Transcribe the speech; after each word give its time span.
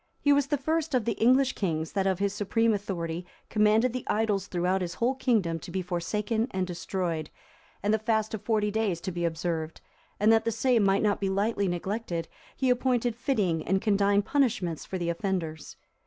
He 0.19 0.33
was 0.33 0.47
the 0.47 0.57
first 0.57 0.95
of 0.95 1.05
the 1.05 1.11
English 1.11 1.53
kings 1.53 1.91
that 1.91 2.07
of 2.07 2.17
his 2.17 2.33
supreme 2.33 2.73
authority 2.73 3.23
commanded 3.51 3.93
the 3.93 4.03
idols 4.07 4.47
throughout 4.47 4.81
his 4.81 4.95
whole 4.95 5.13
kingdom 5.13 5.59
to 5.59 5.69
be 5.69 5.83
forsaken 5.83 6.47
and 6.49 6.65
destroyed, 6.65 7.29
and 7.83 7.93
the 7.93 7.99
fast 7.99 8.33
of 8.33 8.41
forty 8.41 8.71
days 8.71 8.99
to 9.01 9.11
be 9.11 9.25
observed; 9.25 9.79
and 10.19 10.31
that 10.33 10.43
the 10.43 10.51
same 10.51 10.83
might 10.83 11.03
not 11.03 11.19
be 11.21 11.29
lightly 11.29 11.67
neglected, 11.67 12.27
he 12.55 12.71
appointed 12.71 13.15
fitting 13.15 13.61
and 13.67 13.79
condign 13.83 14.23
punishments 14.23 14.85
for 14.85 14.97
the 14.97 15.09
offenders. 15.09 15.75